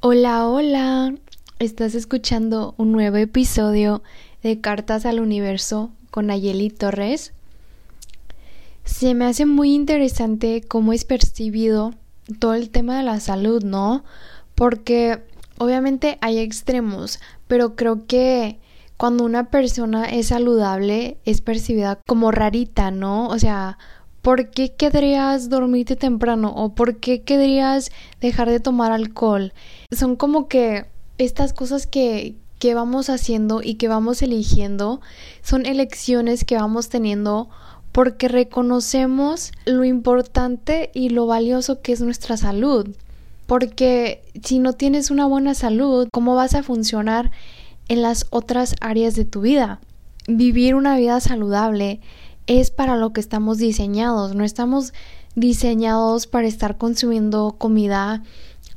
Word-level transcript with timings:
Hola, 0.00 0.48
hola. 0.48 1.14
Estás 1.58 1.94
escuchando 1.94 2.74
un 2.76 2.92
nuevo 2.92 3.16
episodio 3.16 4.02
de 4.42 4.60
Cartas 4.60 5.06
al 5.06 5.20
Universo 5.20 5.90
con 6.10 6.30
Ayeli 6.30 6.68
Torres. 6.70 7.32
Se 8.84 9.14
me 9.14 9.24
hace 9.24 9.46
muy 9.46 9.74
interesante 9.74 10.62
cómo 10.66 10.92
es 10.92 11.04
percibido 11.04 11.94
todo 12.38 12.54
el 12.54 12.68
tema 12.70 12.98
de 12.98 13.04
la 13.04 13.20
salud, 13.20 13.62
¿no? 13.62 14.04
Porque 14.54 15.22
obviamente 15.56 16.18
hay 16.20 16.38
extremos, 16.38 17.18
pero 17.46 17.76
creo 17.76 18.06
que 18.06 18.58
cuando 18.98 19.24
una 19.24 19.48
persona 19.48 20.04
es 20.06 20.26
saludable 20.26 21.18
es 21.24 21.40
percibida 21.40 22.00
como 22.06 22.32
rarita, 22.32 22.90
¿no? 22.90 23.28
O 23.28 23.38
sea, 23.38 23.78
¿por 24.22 24.50
qué 24.50 24.74
querrías 24.74 25.48
dormirte 25.48 25.94
temprano? 25.94 26.52
¿O 26.54 26.74
por 26.74 26.96
qué 26.96 27.22
querrías 27.22 27.90
dejar 28.20 28.50
de 28.50 28.58
tomar 28.58 28.90
alcohol? 28.90 29.52
Son 29.92 30.16
como 30.16 30.48
que 30.48 30.86
estas 31.16 31.52
cosas 31.52 31.86
que, 31.86 32.34
que 32.58 32.74
vamos 32.74 33.08
haciendo 33.08 33.62
y 33.62 33.76
que 33.76 33.86
vamos 33.86 34.20
eligiendo 34.20 35.00
son 35.42 35.64
elecciones 35.64 36.44
que 36.44 36.56
vamos 36.56 36.88
teniendo 36.88 37.48
porque 37.92 38.26
reconocemos 38.26 39.52
lo 39.64 39.84
importante 39.84 40.90
y 40.92 41.10
lo 41.10 41.26
valioso 41.26 41.82
que 41.82 41.92
es 41.92 42.00
nuestra 42.00 42.36
salud. 42.36 42.88
Porque 43.46 44.22
si 44.42 44.58
no 44.58 44.72
tienes 44.72 45.12
una 45.12 45.26
buena 45.26 45.54
salud, 45.54 46.08
¿cómo 46.12 46.34
vas 46.34 46.54
a 46.54 46.64
funcionar 46.64 47.30
en 47.88 48.02
las 48.02 48.26
otras 48.30 48.76
áreas 48.80 49.14
de 49.14 49.24
tu 49.24 49.40
vida? 49.40 49.80
Vivir 50.26 50.74
una 50.74 50.96
vida 50.96 51.20
saludable 51.20 52.00
es 52.46 52.70
para 52.70 52.96
lo 52.96 53.12
que 53.12 53.20
estamos 53.20 53.58
diseñados. 53.58 54.34
No 54.34 54.44
estamos 54.44 54.92
diseñados 55.34 56.26
para 56.26 56.48
estar 56.48 56.78
consumiendo 56.78 57.56
comida 57.58 58.22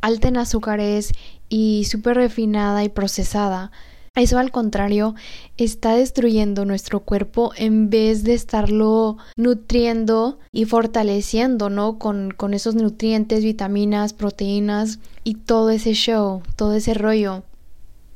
alta 0.02 0.28
en 0.28 0.38
azúcares 0.38 1.12
y 1.50 1.86
súper 1.86 2.18
refinada 2.18 2.84
y 2.84 2.90
procesada. 2.90 3.72
Eso 4.14 4.40
al 4.40 4.52
contrario 4.52 5.16
está 5.56 5.96
destruyendo 5.96 6.66
nuestro 6.66 7.00
cuerpo 7.00 7.54
en 7.56 7.90
vez 7.90 8.24
de 8.24 8.34
estarlo 8.34 9.16
nutriendo 9.38 10.40
y 10.52 10.66
fortaleciendo, 10.66 11.70
¿no? 11.70 11.98
Con, 11.98 12.32
con 12.32 12.54
esos 12.54 12.76
nutrientes, 12.76 13.42
vitaminas, 13.42 14.12
proteínas 14.12 15.00
y 15.24 15.36
todo 15.36 15.70
ese 15.70 15.94
show, 15.94 16.42
todo 16.58 16.74
ese 16.74 16.94
rollo. 16.94 17.44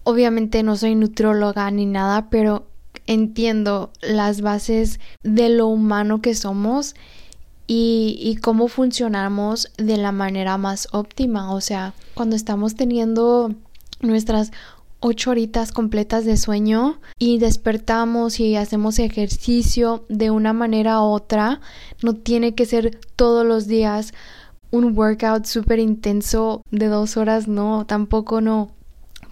Obviamente 0.06 0.64
no 0.64 0.78
soy 0.78 0.96
nutrióloga 0.96 1.70
ni 1.72 1.86
nada, 1.86 2.30
pero 2.30 2.68
entiendo 3.08 3.92
las 4.02 4.40
bases 4.40 5.02
de 5.24 5.50
lo 5.50 5.68
humano 5.68 6.22
que 6.22 6.34
somos 6.34 6.96
y, 7.68 8.18
y, 8.22 8.38
cómo 8.38 8.68
funcionamos 8.68 9.72
de 9.78 9.98
la 9.98 10.12
manera 10.12 10.58
más 10.58 10.88
óptima. 10.92 11.54
O 11.54 11.60
sea, 11.60 11.94
cuando 12.14 12.36
estamos 12.36 12.76
teniendo 12.76 13.52
nuestras 14.02 14.52
ocho 15.00 15.32
horitas 15.32 15.72
completas 15.72 16.26
de 16.26 16.38
sueño 16.38 17.00
y 17.20 17.38
despertamos 17.38 18.40
y 18.40 18.56
hacemos 18.56 19.00
ejercicio 19.00 20.06
de 20.10 20.32
una 20.32 20.54
manera 20.54 21.02
u 21.02 21.06
otra, 21.06 21.60
no 22.02 22.14
tiene 22.14 22.56
que 22.56 22.66
ser 22.66 23.00
todos 23.16 23.46
los 23.46 23.68
días 23.68 24.14
un 24.72 24.98
workout 24.98 25.46
súper 25.46 25.80
intenso 25.80 26.62
de 26.72 26.88
dos 26.88 27.18
horas, 27.18 27.48
no, 27.48 27.86
tampoco 27.86 28.42
no 28.42 28.75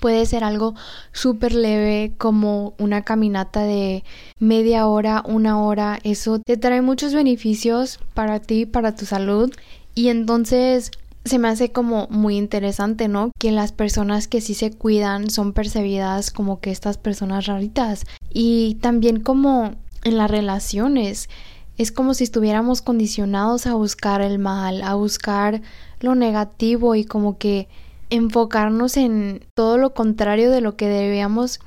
puede 0.03 0.25
ser 0.25 0.43
algo 0.43 0.75
súper 1.13 1.53
leve 1.53 2.11
como 2.17 2.73
una 2.77 3.03
caminata 3.03 3.61
de 3.61 4.03
media 4.37 4.85
hora, 4.85 5.23
una 5.25 5.61
hora. 5.61 5.97
Eso 6.03 6.39
te 6.39 6.57
trae 6.57 6.81
muchos 6.81 7.13
beneficios 7.13 8.01
para 8.13 8.41
ti, 8.41 8.65
para 8.65 8.95
tu 8.95 9.05
salud. 9.05 9.49
Y 9.95 10.09
entonces 10.09 10.91
se 11.23 11.39
me 11.39 11.47
hace 11.47 11.71
como 11.71 12.07
muy 12.09 12.35
interesante, 12.35 13.07
¿no? 13.07 13.31
Que 13.39 13.53
las 13.53 13.71
personas 13.71 14.27
que 14.27 14.41
sí 14.41 14.55
se 14.55 14.71
cuidan 14.71 15.29
son 15.29 15.53
percibidas 15.53 16.31
como 16.31 16.59
que 16.59 16.71
estas 16.71 16.97
personas 16.97 17.45
raritas. 17.45 18.03
Y 18.29 18.75
también 18.81 19.21
como 19.21 19.75
en 20.03 20.17
las 20.17 20.29
relaciones. 20.29 21.29
Es 21.77 21.93
como 21.93 22.13
si 22.13 22.25
estuviéramos 22.25 22.81
condicionados 22.81 23.67
a 23.67 23.75
buscar 23.75 24.19
el 24.19 24.37
mal, 24.37 24.81
a 24.81 24.95
buscar 24.95 25.61
lo 26.01 26.13
negativo 26.13 26.93
y 26.93 27.05
como 27.05 27.37
que 27.37 27.69
enfocarnos 28.13 28.95
en 28.95 29.43
todo 29.55 29.79
lo 29.79 29.95
contrario 29.95 30.51
de 30.51 30.61
lo 30.61 30.75
que 30.77 30.87
debíamos 30.87 31.59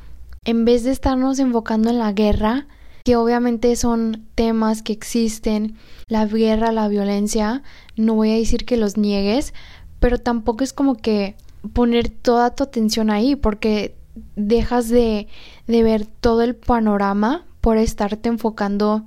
en 0.44 0.64
vez 0.64 0.84
de 0.84 0.92
estarnos 0.92 1.40
enfocando 1.40 1.90
en 1.90 1.98
la 1.98 2.12
guerra, 2.12 2.68
que 3.04 3.16
obviamente 3.16 3.74
son 3.74 4.28
temas 4.36 4.82
que 4.82 4.92
existen, 4.92 5.76
la 6.06 6.24
guerra, 6.24 6.70
la 6.70 6.86
violencia, 6.86 7.64
no 7.96 8.14
voy 8.14 8.30
a 8.30 8.36
decir 8.36 8.64
que 8.64 8.76
los 8.76 8.96
niegues, 8.96 9.54
pero 9.98 10.18
tampoco 10.18 10.62
es 10.62 10.72
como 10.72 10.94
que 10.94 11.34
poner 11.72 12.10
toda 12.10 12.54
tu 12.54 12.62
atención 12.62 13.10
ahí, 13.10 13.34
porque 13.34 13.96
dejas 14.36 14.88
de, 14.88 15.26
de 15.66 15.82
ver 15.82 16.06
todo 16.06 16.42
el 16.42 16.54
panorama 16.54 17.44
por 17.60 17.76
estarte 17.76 18.28
enfocando 18.28 19.02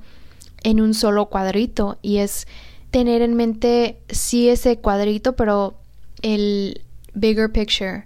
en 0.61 0.81
un 0.81 0.93
solo 0.93 1.27
cuadrito 1.27 1.99
y 2.01 2.17
es 2.17 2.47
tener 2.91 3.21
en 3.21 3.35
mente 3.35 4.01
sí 4.09 4.49
ese 4.49 4.77
cuadrito, 4.77 5.37
pero 5.37 5.75
el 6.21 6.81
bigger 7.13 7.51
picture, 7.51 8.05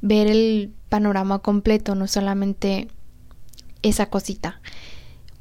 ver 0.00 0.26
el 0.26 0.72
panorama 0.88 1.40
completo, 1.40 1.94
no 1.94 2.06
solamente 2.06 2.88
esa 3.82 4.06
cosita. 4.06 4.60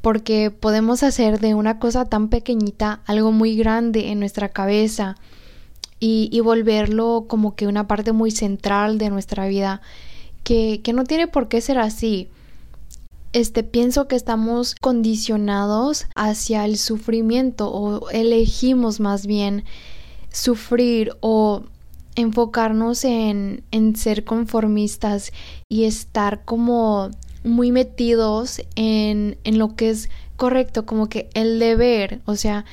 Porque 0.01 0.51
podemos 0.51 1.03
hacer 1.03 1.39
de 1.39 1.53
una 1.53 1.79
cosa 1.79 2.05
tan 2.05 2.29
pequeñita 2.29 3.01
algo 3.05 3.31
muy 3.31 3.57
grande 3.57 4.09
en 4.11 4.19
nuestra 4.19 4.49
cabeza 4.49 5.15
y, 5.99 6.29
y 6.31 6.39
volverlo 6.41 7.25
como 7.27 7.55
que 7.55 7.67
una 7.67 7.87
parte 7.87 8.11
muy 8.11 8.31
central 8.31 8.97
de 8.97 9.09
nuestra 9.09 9.47
vida, 9.47 9.81
que, 10.43 10.81
que 10.83 10.93
no 10.93 11.03
tiene 11.03 11.27
por 11.27 11.47
qué 11.49 11.61
ser 11.61 11.79
así. 11.79 12.29
Este, 13.33 13.63
pienso 13.63 14.07
que 14.07 14.15
estamos 14.15 14.75
condicionados 14.75 16.07
hacia 16.15 16.63
el 16.65 16.77
sufrimiento 16.77 17.69
o 17.69 18.09
elegimos 18.09 18.99
más 18.99 19.27
bien 19.27 19.65
sufrir 20.31 21.11
o 21.19 21.63
enfocarnos 22.17 23.05
en, 23.05 23.63
en 23.71 23.95
ser 23.95 24.25
conformistas 24.25 25.31
y 25.69 25.85
estar 25.85 26.43
como 26.43 27.11
muy 27.43 27.71
metidos 27.71 28.61
en, 28.75 29.37
en 29.45 29.57
lo 29.57 29.75
que 29.75 29.91
es 29.91 30.09
correcto, 30.35 30.85
como 30.85 31.07
que 31.07 31.29
el 31.33 31.59
deber, 31.59 32.19
o 32.25 32.35
sea, 32.35 32.65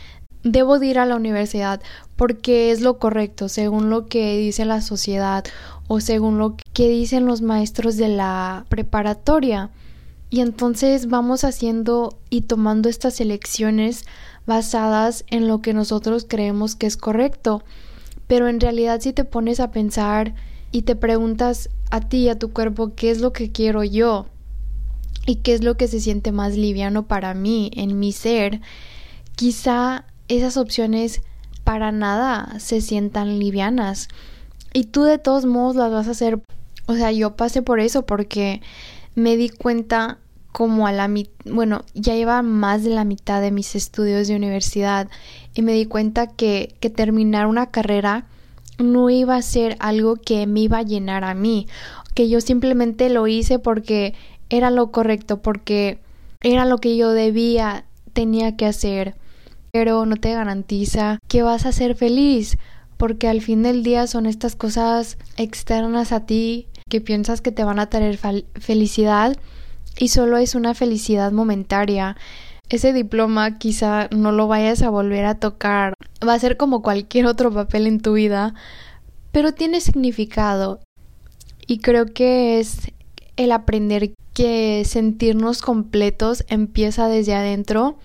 debo 0.43 0.79
de 0.79 0.87
ir 0.87 0.99
a 0.99 1.07
la 1.07 1.17
universidad 1.17 1.81
porque 2.17 2.71
es 2.71 2.81
lo 2.81 2.99
correcto, 2.99 3.49
según 3.49 3.91
lo 3.91 4.07
que 4.07 4.37
dice 4.39 4.65
la 4.65 4.81
sociedad 4.81 5.45
o 5.89 6.01
según 6.01 6.39
lo 6.39 6.57
que 6.73 6.89
dicen 6.89 7.27
los 7.27 7.43
maestros 7.43 7.97
de 7.97 8.09
la 8.09 8.65
preparatoria. 8.69 9.71
Y 10.31 10.41
entonces 10.41 11.09
vamos 11.09 11.45
haciendo 11.45 12.19
y 12.31 12.43
tomando 12.43 12.89
estas 12.89 13.21
elecciones 13.21 14.05
basadas 14.47 15.25
en 15.29 15.49
lo 15.49 15.61
que 15.61 15.75
nosotros 15.75 16.27
creemos 16.29 16.77
que 16.77 16.87
es 16.87 16.97
correcto. 16.97 17.63
Pero 18.27 18.49
en 18.49 18.61
realidad 18.61 19.01
si 19.01 19.13
te 19.13 19.25
pones 19.25 19.61
a 19.61 19.71
pensar 19.71 20.35
y 20.73 20.83
te 20.83 20.97
preguntas 20.97 21.71
a 21.91 22.01
ti, 22.01 22.29
a 22.29 22.39
tu 22.39 22.53
cuerpo, 22.53 22.95
qué 22.95 23.11
es 23.11 23.21
lo 23.21 23.33
que 23.33 23.53
quiero 23.53 23.85
yo 23.85 24.27
y 25.27 25.37
qué 25.37 25.55
es 25.55 25.63
lo 25.63 25.77
que 25.77 25.89
se 25.89 26.01
siente 26.01 26.33
más 26.33 26.57
liviano 26.57 27.07
para 27.07 27.35
mí, 27.35 27.71
en 27.75 27.99
mi 27.99 28.13
ser, 28.13 28.61
quizá 29.37 30.05
esas 30.29 30.57
opciones 30.57 31.23
para 31.65 31.93
nada 31.93 32.59
se 32.59 32.81
sientan 32.81 33.39
livianas. 33.39 34.09
Y 34.73 34.85
tú 34.85 35.05
de 35.05 35.19
todos 35.19 35.47
modos 35.47 35.77
las 35.77 35.91
vas 35.91 36.09
a 36.09 36.13
hacer. 36.13 36.41
O 36.87 36.95
sea, 36.95 37.13
yo 37.13 37.37
pasé 37.37 37.63
por 37.63 37.81
eso 37.81 38.05
porque 38.05 38.61
me 39.15 39.37
di 39.37 39.49
cuenta 39.49 40.19
como 40.55 40.87
a 40.87 40.93
la 40.93 41.09
mitad, 41.09 41.33
bueno, 41.53 41.85
ya 41.95 42.15
lleva 42.15 42.41
más 42.43 42.85
de 42.85 42.91
la 42.91 43.03
mitad 43.03 43.41
de 43.41 43.51
mis 43.51 43.75
estudios 43.75 44.29
de 44.29 44.37
universidad 44.37 45.09
y 45.53 45.63
me 45.63 45.73
di 45.73 45.85
cuenta 45.85 46.29
que, 46.29 46.77
que 46.79 46.91
terminar 46.91 47.49
una 47.49 47.73
carrera 47.73 48.27
no 48.79 49.11
iba 49.11 49.35
a 49.35 49.43
ser 49.43 49.77
algo 49.81 50.15
que 50.15 50.47
me 50.47 50.61
iba 50.61 50.79
a 50.79 50.85
llenar 50.85 51.25
a 51.25 51.35
mí, 51.35 51.67
que 52.15 52.29
yo 52.29 52.41
simplemente 52.41 53.11
lo 53.11 53.27
hice 53.27 53.59
porque 53.59 54.15
era 54.49 54.71
lo 54.71 54.93
correcto, 54.93 55.43
porque 55.43 55.99
era 56.41 56.67
lo 56.67 56.79
que 56.79 56.97
yo 56.97 57.11
debía, 57.11 57.85
tenía 58.13 58.57
que 58.57 58.67
hacer, 58.67 59.17
pero 59.73 60.07
no 60.07 60.15
te 60.15 60.35
garantiza 60.35 61.19
que 61.27 61.43
vas 61.43 61.67
a 61.67 61.73
ser 61.73 61.97
feliz, 61.97 62.59
porque 62.97 63.27
al 63.27 63.41
fin 63.41 63.65
del 63.65 63.83
día 63.83 64.07
son 64.07 64.25
estas 64.27 64.55
cosas 64.55 65.19
externas 65.37 66.13
a 66.13 66.27
ti 66.27 66.69
que 66.89 67.01
piensas 67.01 67.41
que 67.41 67.51
te 67.51 67.65
van 67.65 67.81
a 67.81 67.91
traer 67.91 68.21
felicidad 68.55 69.37
y 69.99 70.09
solo 70.09 70.39
es 70.39 70.55
una 70.55 70.75
felicidad 70.75 71.33
momentaria. 71.33 72.17
Ese 72.69 72.93
diploma 72.93 73.59
quizá 73.59 74.09
no 74.11 74.33
lo 74.33 74.49
vayas 74.49 74.83
a 74.83 74.91
volver 74.91 75.25
a 75.27 75.35
tocar. 75.37 75.95
Va 76.27 76.35
a 76.35 76.39
ser 76.39 76.57
como 76.57 76.83
cualquier 76.83 77.27
otro 77.27 77.53
papel 77.53 77.87
en 77.87 78.01
tu 78.01 78.15
vida, 78.15 78.55
pero 79.33 79.53
tiene 79.53 79.81
significado. 79.81 80.81
Y 81.67 81.79
creo 81.79 82.07
que 82.07 82.61
es 82.61 82.93
el 83.37 83.53
aprender 83.53 84.15
que 84.33 84.85
sentirnos 84.85 85.63
completos 85.63 86.45
empieza 86.49 87.09
desde 87.09 87.35
adentro 87.35 87.99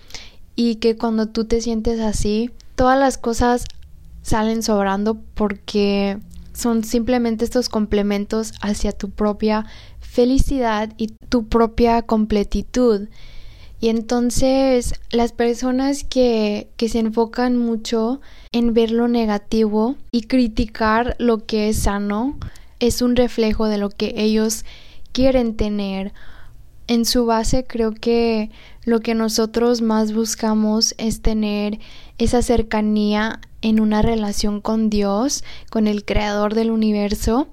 y 0.54 0.76
que 0.76 0.96
cuando 0.96 1.28
tú 1.28 1.44
te 1.44 1.60
sientes 1.60 2.00
así, 2.00 2.50
todas 2.76 2.98
las 2.98 3.18
cosas 3.18 3.64
salen 4.22 4.62
sobrando 4.62 5.18
porque 5.34 6.18
son 6.60 6.84
simplemente 6.84 7.44
estos 7.44 7.68
complementos 7.68 8.52
hacia 8.60 8.92
tu 8.92 9.10
propia 9.10 9.66
felicidad 9.98 10.92
y 10.96 11.08
tu 11.28 11.48
propia 11.48 12.02
completitud. 12.02 13.08
Y 13.80 13.88
entonces 13.88 14.94
las 15.10 15.32
personas 15.32 16.04
que, 16.04 16.68
que, 16.76 16.90
se 16.90 16.98
enfocan 16.98 17.56
mucho 17.56 18.20
en 18.52 18.74
ver 18.74 18.90
lo 18.90 19.08
negativo 19.08 19.96
y 20.12 20.22
criticar 20.22 21.16
lo 21.18 21.46
que 21.46 21.70
es 21.70 21.78
sano 21.78 22.38
es 22.78 23.00
un 23.00 23.16
reflejo 23.16 23.66
de 23.66 23.78
lo 23.78 23.88
que 23.88 24.12
ellos 24.16 24.64
quieren 25.12 25.56
tener. 25.56 26.12
En 26.88 27.04
su 27.06 27.24
base 27.24 27.64
creo 27.64 27.92
que 27.92 28.50
lo 28.84 29.00
que 29.00 29.14
nosotros 29.14 29.80
más 29.80 30.12
buscamos 30.12 30.94
es 30.98 31.22
tener 31.22 31.78
esa 32.18 32.42
cercanía 32.42 33.40
en 33.62 33.80
una 33.80 34.02
relación 34.02 34.60
con 34.60 34.90
Dios, 34.90 35.44
con 35.70 35.86
el 35.86 36.04
creador 36.04 36.54
del 36.54 36.70
universo 36.70 37.48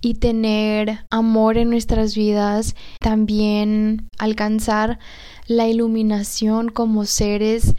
y 0.00 0.14
tener 0.14 1.04
amor 1.10 1.56
en 1.56 1.70
nuestras 1.70 2.16
vidas, 2.16 2.74
también 3.00 4.08
alcanzar 4.18 4.98
la 5.46 5.68
iluminación 5.68 6.68
como 6.68 7.06
seres 7.06 7.74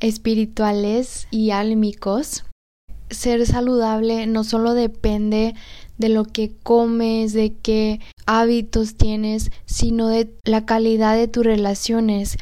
espirituales 0.00 1.28
y 1.30 1.50
álmicos. 1.50 2.44
Ser 3.10 3.46
saludable 3.46 4.26
no 4.26 4.42
solo 4.42 4.74
depende 4.74 5.54
de 5.98 6.08
lo 6.08 6.24
que 6.24 6.52
comes, 6.62 7.32
de 7.32 7.54
qué 7.62 8.00
hábitos 8.26 8.96
tienes, 8.96 9.50
sino 9.66 10.08
de 10.08 10.34
la 10.44 10.66
calidad 10.66 11.16
de 11.16 11.28
tus 11.28 11.44
relaciones. 11.44 12.38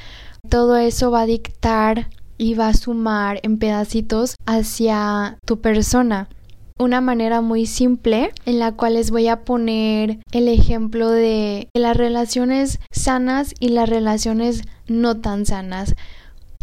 Todo 0.49 0.79
eso 0.79 1.11
va 1.11 1.23
a 1.23 1.27
dictar 1.27 2.09
y 2.41 2.55
va 2.55 2.69
a 2.69 2.75
sumar 2.75 3.39
en 3.43 3.59
pedacitos 3.59 4.35
hacia 4.47 5.37
tu 5.45 5.61
persona. 5.61 6.31
Una 6.79 7.03
manera 7.03 7.43
muy 7.43 7.67
simple 7.67 8.33
en 8.47 8.59
la 8.59 8.73
cual 8.73 8.95
les 8.95 9.11
voy 9.11 9.29
a 9.29 9.45
poner 9.45 10.21
el 10.33 10.49
ejemplo 10.49 11.11
de 11.11 11.69
las 11.75 11.99
relaciones 11.99 12.81
sanas 12.91 13.53
y 13.61 13.69
las 13.69 13.91
relaciones 13.91 14.63
no 14.89 15.19
tan 15.19 15.45
sanas. 15.45 15.95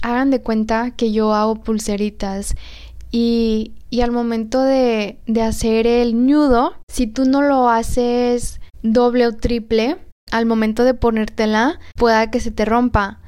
Hagan 0.02 0.32
de 0.32 0.42
cuenta 0.42 0.96
que 0.96 1.12
yo 1.12 1.36
hago 1.36 1.58
pulseritas 1.58 2.56
y, 3.12 3.74
y 3.92 4.02
al 4.02 4.10
momento 4.10 4.64
de, 4.64 5.20
de 5.28 5.42
hacer 5.44 5.86
el 5.86 6.26
nudo, 6.26 6.74
si 6.88 7.06
tú 7.06 7.26
no 7.26 7.44
lo 7.44 7.70
haces 7.70 8.62
doble 8.82 9.28
o 9.28 9.36
triple, 9.36 9.98
al 10.32 10.48
momento 10.48 10.84
de 10.84 10.96
ponértela, 10.96 11.80
pueda 11.96 12.32
que 12.32 12.40
se 12.40 12.50
te 12.50 12.66
rompa. 12.66 13.20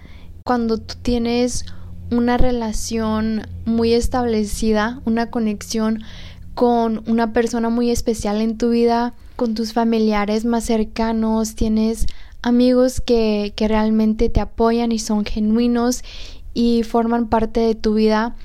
Cuando 0.44 0.80
tú 0.80 0.96
tienes 1.00 1.66
una 2.12 2.38
relación 2.38 3.48
muy 3.66 3.94
establecida, 3.94 5.02
una 5.06 5.30
conexión 5.30 6.04
con 6.56 7.04
una 7.08 7.34
persona 7.34 7.70
muy 7.70 7.92
especial 7.92 8.42
en 8.42 8.58
tu 8.58 8.70
vida, 8.70 9.14
con 9.36 9.56
tus 9.56 9.74
familiares 9.74 10.46
más 10.46 10.66
cercanos, 10.66 11.56
tienes 11.56 12.06
amigos 12.42 13.02
que, 13.02 13.54
que 13.56 13.68
realmente 13.68 14.30
te 14.30 14.42
apoyan 14.42 14.92
y 14.92 15.00
son 15.00 15.24
genuinos 15.26 16.04
y 16.54 16.84
forman 16.84 17.28
parte 17.28 17.60
de 17.60 17.76
tu 17.76 17.94
vida 17.94 18.36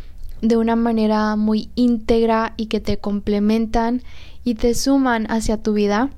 de 0.41 0.57
una 0.57 0.77
manera 0.77 1.37
muy 1.37 1.71
íntegra 1.75 2.55
y 2.57 2.67
que 2.67 2.81
te 2.81 2.99
complementan 2.99 4.03
y 4.45 4.55
te 4.55 4.75
suman 4.75 5.27
hacia 5.31 5.63
tu 5.63 5.73
vida. 5.73 6.11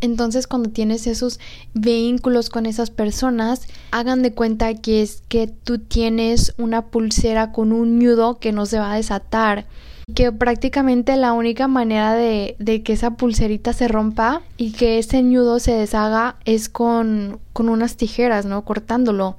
Entonces 0.00 0.46
cuando 0.46 0.70
tienes 0.70 1.06
esos 1.06 1.40
vínculos 1.74 2.50
con 2.50 2.66
esas 2.66 2.90
personas, 2.90 3.66
hagan 3.90 4.22
de 4.22 4.32
cuenta 4.32 4.74
que 4.74 5.02
es 5.02 5.22
que 5.28 5.46
tú 5.46 5.78
tienes 5.78 6.54
una 6.58 6.86
pulsera 6.86 7.52
con 7.52 7.72
un 7.72 7.98
nudo 7.98 8.38
que 8.38 8.52
no 8.52 8.66
se 8.66 8.78
va 8.78 8.92
a 8.92 8.96
desatar. 8.96 9.66
Que 10.14 10.30
prácticamente 10.30 11.16
la 11.16 11.32
única 11.32 11.66
manera 11.66 12.14
de, 12.14 12.54
que 12.84 12.92
esa 12.92 13.16
pulserita 13.16 13.72
se 13.72 13.88
rompa 13.88 14.42
y 14.56 14.70
que 14.70 14.98
ese 14.98 15.22
nudo 15.22 15.58
se 15.58 15.72
deshaga 15.72 16.36
es 16.44 16.68
con, 16.68 17.40
con 17.52 17.68
unas 17.68 17.96
tijeras, 17.96 18.46
¿no? 18.46 18.64
Cortándolo. 18.64 19.36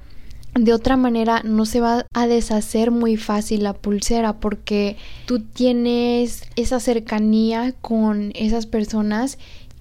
De 0.54 0.72
otra 0.72 0.96
manera 0.96 1.42
no 1.44 1.64
se 1.66 1.80
va 1.80 2.04
a 2.12 2.26
deshacer 2.26 2.90
muy 2.90 3.16
fácil 3.16 3.62
la 3.62 3.74
pulsera 3.74 4.34
porque 4.34 4.96
tú 5.24 5.40
tienes 5.40 6.42
esa 6.56 6.80
cercanía 6.80 7.72
con 7.80 8.32
esas 8.34 8.66
personas 8.66 9.38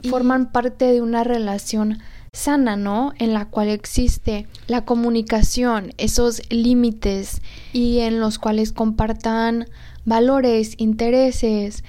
forman 0.10 0.52
parte 0.52 0.86
de 0.86 1.02
una 1.02 1.24
relación 1.24 2.00
sana, 2.34 2.76
¿no? 2.76 3.14
En 3.18 3.34
la 3.34 3.46
cual 3.46 3.70
existe 3.70 4.48
la 4.68 4.86
comunicación, 4.86 5.94
esos 5.98 6.42
límites 6.50 7.42
y 7.74 8.00
en 8.00 8.20
los 8.20 8.38
cuales 8.38 8.72
compartan 8.72 9.66
valores, 10.06 10.76
intereses, 10.78 11.84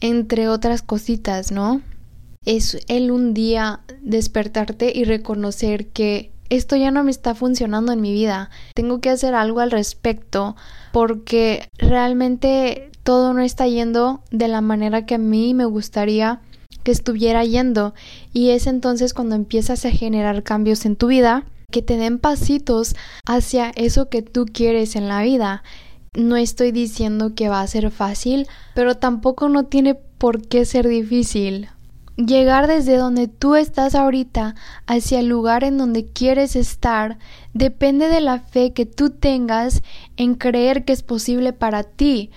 entre 0.00 0.48
otras 0.48 0.82
cositas, 0.82 1.52
¿no? 1.52 1.82
Es 2.44 2.78
el 2.88 3.10
un 3.10 3.34
día 3.34 3.80
despertarte 4.00 4.92
y 4.94 5.04
reconocer 5.04 5.88
que 5.88 6.30
esto 6.48 6.76
ya 6.76 6.90
no 6.90 7.04
me 7.04 7.10
está 7.10 7.34
funcionando 7.34 7.92
en 7.92 8.00
mi 8.00 8.12
vida, 8.12 8.50
tengo 8.74 9.00
que 9.00 9.10
hacer 9.10 9.34
algo 9.34 9.60
al 9.60 9.70
respecto 9.70 10.56
porque 10.92 11.68
realmente 11.76 12.90
todo 13.02 13.34
no 13.34 13.42
está 13.42 13.66
yendo 13.66 14.22
de 14.30 14.48
la 14.48 14.60
manera 14.60 15.04
que 15.04 15.16
a 15.16 15.18
mí 15.18 15.52
me 15.52 15.66
gustaría 15.66 16.40
que 16.82 16.92
estuviera 16.92 17.44
yendo 17.44 17.94
y 18.32 18.50
es 18.50 18.66
entonces 18.66 19.14
cuando 19.14 19.34
empiezas 19.34 19.84
a 19.84 19.90
generar 19.90 20.42
cambios 20.42 20.84
en 20.86 20.96
tu 20.96 21.08
vida 21.08 21.44
que 21.70 21.82
te 21.82 21.98
den 21.98 22.18
pasitos 22.18 22.96
hacia 23.26 23.70
eso 23.76 24.08
que 24.08 24.22
tú 24.22 24.46
quieres 24.50 24.96
en 24.96 25.06
la 25.06 25.22
vida. 25.22 25.62
No 26.16 26.36
estoy 26.36 26.72
diciendo 26.72 27.34
que 27.34 27.50
va 27.50 27.60
a 27.60 27.66
ser 27.66 27.90
fácil, 27.90 28.46
pero 28.74 28.96
tampoco 28.96 29.50
no 29.50 29.66
tiene 29.66 29.94
por 29.94 30.48
qué 30.48 30.64
ser 30.64 30.88
difícil. 30.88 31.68
Llegar 32.16 32.66
desde 32.66 32.96
donde 32.96 33.28
tú 33.28 33.54
estás 33.54 33.94
ahorita 33.94 34.56
hacia 34.86 35.20
el 35.20 35.28
lugar 35.28 35.62
en 35.62 35.78
donde 35.78 36.06
quieres 36.06 36.56
estar 36.56 37.18
depende 37.54 38.08
de 38.08 38.20
la 38.20 38.40
fe 38.40 38.72
que 38.72 38.86
tú 38.86 39.10
tengas 39.10 39.82
en 40.16 40.34
creer 40.34 40.84
que 40.84 40.92
es 40.92 41.04
posible 41.04 41.52
para 41.52 41.84
ti, 41.84 42.30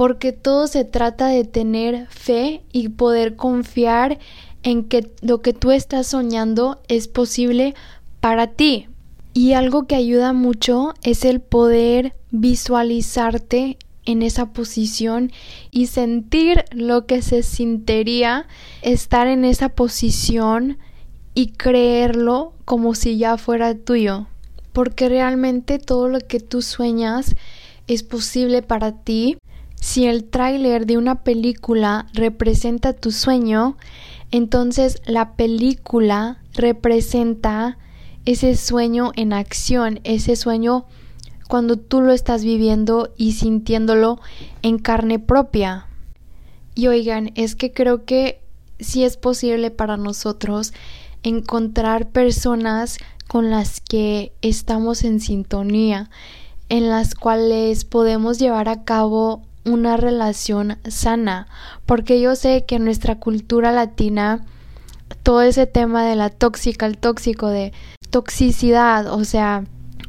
porque 0.00 0.32
todo 0.32 0.66
se 0.66 0.86
trata 0.86 1.26
de 1.26 1.44
tener 1.44 2.06
fe 2.08 2.62
y 2.72 2.88
poder 2.88 3.36
confiar 3.36 4.18
en 4.62 4.84
que 4.84 5.12
lo 5.20 5.42
que 5.42 5.52
tú 5.52 5.72
estás 5.72 6.06
soñando 6.06 6.80
es 6.88 7.06
posible 7.06 7.74
para 8.18 8.46
ti. 8.46 8.88
Y 9.34 9.52
algo 9.52 9.86
que 9.86 9.96
ayuda 9.96 10.32
mucho 10.32 10.94
es 11.02 11.26
el 11.26 11.42
poder 11.42 12.14
visualizarte 12.30 13.76
en 14.06 14.22
esa 14.22 14.54
posición 14.54 15.32
y 15.70 15.88
sentir 15.88 16.64
lo 16.72 17.04
que 17.04 17.20
se 17.20 17.42
sentiría 17.42 18.48
estar 18.80 19.26
en 19.26 19.44
esa 19.44 19.68
posición 19.68 20.78
y 21.34 21.48
creerlo 21.48 22.54
como 22.64 22.94
si 22.94 23.18
ya 23.18 23.36
fuera 23.36 23.74
tuyo. 23.74 24.28
Porque 24.72 25.10
realmente 25.10 25.78
todo 25.78 26.08
lo 26.08 26.20
que 26.20 26.40
tú 26.40 26.62
sueñas 26.62 27.34
es 27.86 28.02
posible 28.02 28.62
para 28.62 28.92
ti. 28.92 29.36
Si 29.80 30.06
el 30.06 30.24
tráiler 30.24 30.86
de 30.86 30.98
una 30.98 31.22
película 31.24 32.06
representa 32.12 32.92
tu 32.92 33.10
sueño, 33.10 33.76
entonces 34.30 35.02
la 35.06 35.32
película 35.32 36.38
representa 36.52 37.78
ese 38.26 38.56
sueño 38.56 39.12
en 39.16 39.32
acción, 39.32 40.00
ese 40.04 40.36
sueño 40.36 40.84
cuando 41.48 41.78
tú 41.78 42.02
lo 42.02 42.12
estás 42.12 42.44
viviendo 42.44 43.12
y 43.16 43.32
sintiéndolo 43.32 44.20
en 44.62 44.78
carne 44.78 45.18
propia. 45.18 45.86
Y 46.74 46.86
oigan, 46.86 47.32
es 47.34 47.56
que 47.56 47.72
creo 47.72 48.04
que 48.04 48.40
sí 48.78 49.02
es 49.02 49.16
posible 49.16 49.70
para 49.70 49.96
nosotros 49.96 50.72
encontrar 51.22 52.10
personas 52.10 52.98
con 53.26 53.50
las 53.50 53.80
que 53.80 54.32
estamos 54.42 55.04
en 55.04 55.20
sintonía, 55.20 56.10
en 56.68 56.88
las 56.88 57.14
cuales 57.14 57.84
podemos 57.84 58.38
llevar 58.38 58.68
a 58.68 58.84
cabo 58.84 59.42
una 59.64 59.96
relación 59.96 60.78
sana, 60.88 61.46
porque 61.86 62.20
yo 62.20 62.36
sé 62.36 62.64
que 62.66 62.76
en 62.76 62.84
nuestra 62.84 63.18
cultura 63.18 63.72
latina 63.72 64.44
todo 65.22 65.42
ese 65.42 65.66
tema 65.66 66.04
de 66.04 66.16
la 66.16 66.30
tóxica, 66.30 66.86
el 66.86 66.98
tóxico, 66.98 67.48
de 67.48 67.72
toxicidad, 68.10 69.12
o 69.12 69.24
sea, 69.24 69.64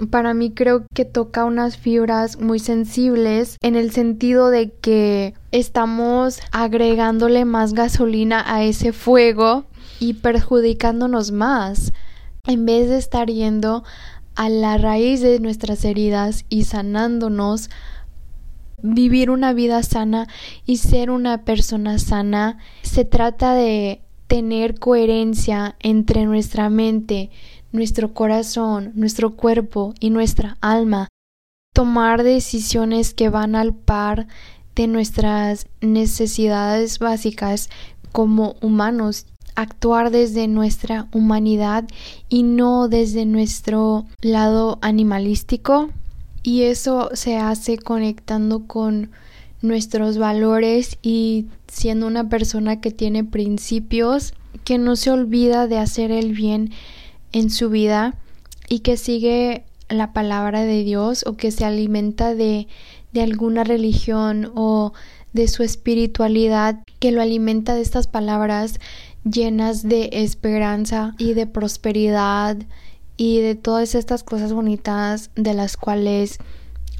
para 0.09 0.33
mí 0.33 0.51
creo 0.51 0.85
que 0.93 1.05
toca 1.05 1.45
unas 1.45 1.77
fibras 1.77 2.39
muy 2.39 2.59
sensibles 2.59 3.57
en 3.61 3.75
el 3.75 3.91
sentido 3.91 4.49
de 4.49 4.71
que 4.71 5.33
estamos 5.51 6.39
agregándole 6.51 7.45
más 7.45 7.73
gasolina 7.73 8.43
a 8.47 8.63
ese 8.63 8.93
fuego 8.93 9.65
y 9.99 10.13
perjudicándonos 10.15 11.31
más 11.31 11.93
en 12.45 12.65
vez 12.65 12.89
de 12.89 12.97
estar 12.97 13.29
yendo 13.29 13.83
a 14.35 14.49
la 14.49 14.77
raíz 14.77 15.21
de 15.21 15.39
nuestras 15.39 15.85
heridas 15.85 16.45
y 16.49 16.63
sanándonos 16.63 17.69
vivir 18.83 19.29
una 19.29 19.53
vida 19.53 19.83
sana 19.83 20.27
y 20.65 20.77
ser 20.77 21.09
una 21.09 21.43
persona 21.43 21.99
sana 21.99 22.57
se 22.81 23.05
trata 23.05 23.53
de 23.53 24.01
tener 24.27 24.79
coherencia 24.79 25.75
entre 25.79 26.25
nuestra 26.25 26.69
mente, 26.69 27.29
nuestro 27.71 28.13
corazón, 28.13 28.91
nuestro 28.95 29.35
cuerpo 29.35 29.93
y 29.99 30.09
nuestra 30.09 30.57
alma, 30.61 31.07
tomar 31.73 32.23
decisiones 32.23 33.13
que 33.13 33.29
van 33.29 33.55
al 33.55 33.73
par 33.73 34.27
de 34.75 34.87
nuestras 34.87 35.67
necesidades 35.81 36.99
básicas 36.99 37.69
como 38.11 38.55
humanos, 38.61 39.25
actuar 39.55 40.11
desde 40.11 40.47
nuestra 40.47 41.07
humanidad 41.13 41.85
y 42.29 42.43
no 42.43 42.87
desde 42.87 43.25
nuestro 43.25 44.05
lado 44.21 44.79
animalístico. 44.81 45.89
Y 46.43 46.63
eso 46.63 47.09
se 47.13 47.37
hace 47.37 47.77
conectando 47.77 48.65
con 48.65 49.11
nuestros 49.61 50.17
valores 50.17 50.97
y 51.01 51.45
siendo 51.67 52.07
una 52.07 52.29
persona 52.29 52.81
que 52.81 52.91
tiene 52.91 53.23
principios, 53.23 54.33
que 54.63 54.77
no 54.77 54.95
se 54.95 55.11
olvida 55.11 55.67
de 55.67 55.77
hacer 55.77 56.11
el 56.11 56.33
bien 56.33 56.71
en 57.31 57.49
su 57.49 57.69
vida 57.69 58.15
y 58.67 58.79
que 58.79 58.97
sigue 58.97 59.65
la 59.89 60.13
palabra 60.13 60.63
de 60.63 60.83
Dios 60.83 61.23
o 61.27 61.37
que 61.37 61.51
se 61.51 61.65
alimenta 61.65 62.33
de, 62.33 62.67
de 63.13 63.21
alguna 63.21 63.63
religión 63.63 64.51
o 64.55 64.93
de 65.33 65.47
su 65.47 65.63
espiritualidad, 65.63 66.79
que 66.99 67.11
lo 67.11 67.21
alimenta 67.21 67.75
de 67.75 67.81
estas 67.81 68.07
palabras 68.07 68.79
llenas 69.23 69.83
de 69.83 70.09
esperanza 70.13 71.13
y 71.17 71.33
de 71.33 71.45
prosperidad 71.45 72.57
y 73.21 73.39
de 73.39 73.53
todas 73.53 73.93
estas 73.93 74.23
cosas 74.23 74.51
bonitas 74.51 75.29
de 75.35 75.53
las 75.53 75.77
cuales 75.77 76.39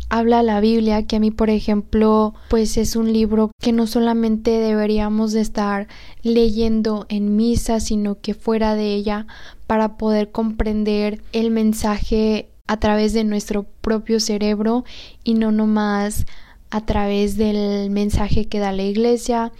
habla 0.07 0.43
la 0.43 0.59
Biblia, 0.59 1.01
que 1.07 1.15
a 1.15 1.19
mí, 1.19 1.31
por 1.31 1.49
ejemplo, 1.49 2.35
pues 2.47 2.77
es 2.77 2.95
un 2.95 3.11
libro 3.11 3.49
que 3.59 3.71
no 3.71 3.87
solamente 3.87 4.51
deberíamos 4.51 5.31
de 5.31 5.41
estar 5.41 5.87
leyendo 6.21 7.07
en 7.09 7.35
misa, 7.37 7.79
sino 7.79 8.21
que 8.21 8.35
fuera 8.35 8.75
de 8.75 8.93
ella 8.93 9.25
para 9.65 9.97
poder 9.97 10.29
comprender 10.29 11.23
el 11.31 11.49
mensaje 11.49 12.49
a 12.67 12.77
través 12.77 13.13
de 13.13 13.23
nuestro 13.23 13.63
propio 13.81 14.19
cerebro 14.19 14.85
y 15.23 15.33
no 15.33 15.51
nomás 15.51 16.27
a 16.69 16.85
través 16.85 17.35
del 17.35 17.89
mensaje 17.89 18.45
que 18.45 18.59
da 18.59 18.71
la 18.71 18.83
iglesia, 18.83 19.51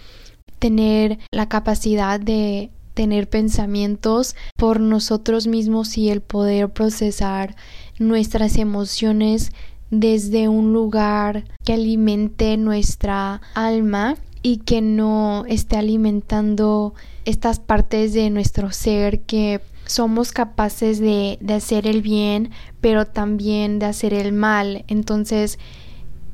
tener 0.60 1.18
la 1.32 1.50
capacidad 1.50 2.20
de 2.20 2.70
tener 3.01 3.27
pensamientos 3.27 4.36
por 4.58 4.79
nosotros 4.79 5.48
mismos 5.48 5.98
y 5.98 6.12
el 6.12 6.22
poder 6.22 6.70
procesar 6.70 7.55
nuestras 7.98 8.58
emociones 8.58 9.53
desde 9.89 10.50
un 10.50 10.72
lugar 10.72 11.46
que 11.65 11.74
alimente 11.74 12.58
nuestra 12.58 13.41
alma 13.55 14.17
y 14.43 14.58
que 14.58 14.81
no 14.81 15.46
esté 15.48 15.77
alimentando 15.77 16.93
estas 17.25 17.60
partes 17.60 18.13
de 18.13 18.29
nuestro 18.29 18.72
ser 18.72 19.22
que 19.22 19.62
somos 19.88 20.31
capaces 20.31 21.00
de, 21.00 21.39
de, 21.41 21.55
hacer 21.55 21.88
el 21.88 22.03
bien, 22.03 22.51
pero 22.81 23.08
también 23.08 23.79
de 23.79 23.88
hacer 23.88 24.13
el 24.13 24.31
mal. 24.31 24.86
Entonces, 24.88 25.58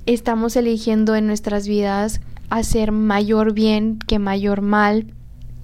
estamos 0.06 0.58
eligiendo 0.58 1.16
en 1.16 1.28
nuestras 1.28 1.66
vidas 1.66 2.20
hacer 2.50 2.92
mayor 2.92 3.54
bien 3.54 4.00
que 4.06 4.20
mayor 4.20 4.60
mal 4.60 5.14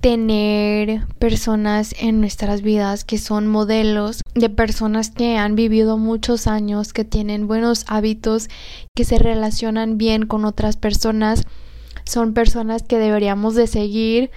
tener 0.04 1.08
personas 1.18 1.96
en 1.98 2.20
nuestras 2.20 2.62
vidas 2.62 3.06
que 3.06 3.18
son 3.18 3.48
modelos 3.48 4.22
de 4.36 4.50
personas 4.50 5.10
que 5.12 5.38
han 5.38 5.56
vivido 5.56 5.98
muchos 5.98 6.46
años, 6.46 6.92
que 6.92 7.06
tienen 7.06 7.48
buenos 7.48 7.86
hábitos, 7.88 8.50
que 8.94 9.06
se 9.06 9.18
relacionan 9.18 9.98
bien 9.98 10.26
con 10.26 10.44
otras 10.44 10.76
personas, 10.76 11.44
son 12.04 12.34
personas 12.34 12.84
que 12.84 12.98
deberíamos 12.98 13.56
de 13.56 13.66
seguir 13.66 14.30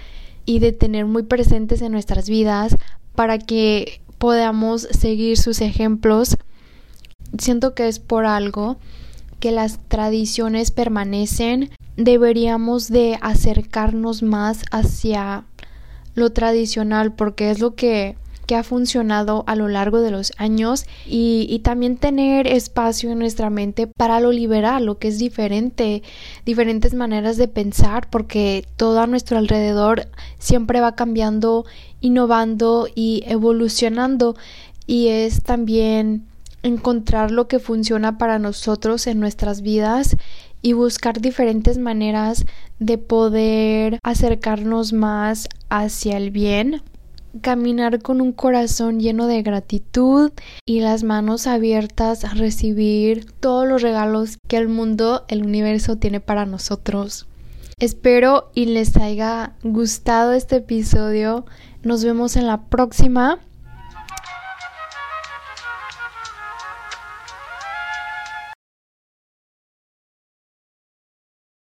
y 0.44 0.60
de 0.60 0.70
tener 0.70 1.04
muy 1.04 1.24
presentes 1.24 1.82
en 1.82 1.90
nuestras 1.90 2.28
vidas 2.28 2.76
para 3.16 3.38
que 3.40 4.00
podamos 4.18 4.82
seguir 4.82 5.36
sus 5.36 5.60
ejemplos. 5.60 6.36
Siento 7.38 7.74
que 7.74 7.88
es 7.88 7.98
por 7.98 8.24
algo 8.24 8.76
que 9.40 9.50
las 9.50 9.80
tradiciones 9.88 10.70
permanecen, 10.70 11.70
deberíamos 11.96 12.88
de 12.88 13.18
acercarnos 13.20 14.22
más 14.22 14.62
hacia 14.70 15.44
lo 16.16 16.30
tradicional 16.30 17.12
porque 17.14 17.50
es 17.50 17.60
lo 17.60 17.76
que, 17.76 18.16
que 18.46 18.56
ha 18.56 18.64
funcionado 18.64 19.44
a 19.46 19.54
lo 19.54 19.68
largo 19.68 20.00
de 20.00 20.10
los 20.10 20.32
años 20.38 20.86
y, 21.06 21.46
y, 21.48 21.60
también 21.60 21.96
tener 21.96 22.48
espacio 22.48 23.12
en 23.12 23.20
nuestra 23.20 23.50
mente 23.50 23.86
para 23.86 24.18
lo 24.18 24.32
liberal, 24.32 24.86
lo 24.86 24.98
que 24.98 25.08
es 25.08 25.18
diferente, 25.18 26.02
diferentes 26.44 26.94
maneras 26.94 27.36
de 27.36 27.46
pensar 27.46 28.08
porque 28.10 28.66
todo 28.76 29.00
a 29.00 29.06
nuestro 29.06 29.38
alrededor 29.38 30.08
siempre 30.38 30.80
va 30.80 30.96
cambiando, 30.96 31.66
innovando 32.00 32.88
y 32.92 33.22
evolucionando. 33.26 34.36
Y 34.88 35.08
es 35.08 35.42
también 35.42 36.24
encontrar 36.62 37.30
lo 37.30 37.46
que 37.48 37.58
funciona 37.58 38.18
para 38.18 38.38
nosotros 38.38 39.06
en 39.06 39.20
nuestras 39.20 39.60
vidas 39.60 40.16
y 40.66 40.72
buscar 40.72 41.20
diferentes 41.20 41.78
maneras 41.78 42.44
de 42.80 42.98
poder 42.98 44.00
acercarnos 44.02 44.92
más 44.92 45.48
hacia 45.68 46.16
el 46.16 46.32
bien, 46.32 46.82
caminar 47.40 48.02
con 48.02 48.20
un 48.20 48.32
corazón 48.32 48.98
lleno 48.98 49.28
de 49.28 49.44
gratitud 49.44 50.32
y 50.66 50.80
las 50.80 51.04
manos 51.04 51.46
abiertas 51.46 52.24
a 52.24 52.34
recibir 52.34 53.30
todos 53.38 53.64
los 53.68 53.80
regalos 53.80 54.38
que 54.48 54.56
el 54.56 54.66
mundo, 54.66 55.24
el 55.28 55.44
universo 55.44 55.98
tiene 55.98 56.18
para 56.18 56.46
nosotros. 56.46 57.28
Espero 57.78 58.50
y 58.52 58.64
les 58.64 58.96
haya 58.96 59.54
gustado 59.62 60.32
este 60.32 60.56
episodio. 60.56 61.46
Nos 61.84 62.02
vemos 62.02 62.34
en 62.34 62.48
la 62.48 62.62
próxima. 62.62 63.38